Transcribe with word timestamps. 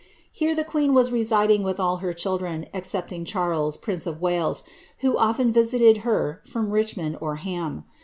Ilere 0.39 0.55
the 0.55 0.63
queen 0.63 0.95
was 0.95 1.11
residing 1.11 1.61
with 1.61 1.79
all 1.79 1.97
her 1.97 2.11
children 2.11 2.65
excepting 2.73 3.23
Charles, 3.23 3.77
prince 3.77 4.07
of 4.07 4.19
Wales, 4.19 4.63
who 5.01 5.15
often 5.15 5.53
visited 5.53 5.97
her 5.97 6.41
from 6.43 6.71
Richmond 6.71 7.19
or 7.21 7.35
Ham. 7.35 7.83